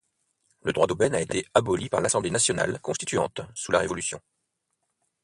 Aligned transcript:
Le 0.63 0.73
droit 0.73 0.87
d'aubaine 0.87 1.13
a 1.13 1.21
été 1.21 1.45
aboli 1.53 1.87
par 1.87 2.01
l'Assemblée 2.01 2.31
nationale 2.31 2.79
constituante 2.79 3.41
sous 3.53 3.71
la 3.71 3.77
Révolution. 3.77 4.19